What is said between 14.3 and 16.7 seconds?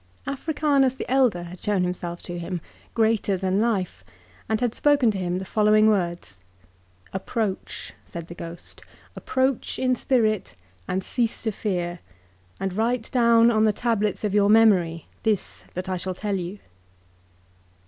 your memory this that I shall tell you.